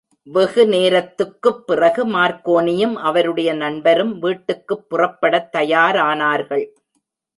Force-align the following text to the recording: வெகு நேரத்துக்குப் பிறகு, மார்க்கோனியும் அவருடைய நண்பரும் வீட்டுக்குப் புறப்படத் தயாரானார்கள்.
வெகு 0.23 0.67
நேரத்துக்குப் 0.67 1.67
பிறகு, 1.67 2.07
மார்க்கோனியும் 2.07 2.93
அவருடைய 2.93 3.53
நண்பரும் 3.53 4.19
வீட்டுக்குப் 4.19 4.89
புறப்படத் 4.89 5.55
தயாரானார்கள். 5.55 6.67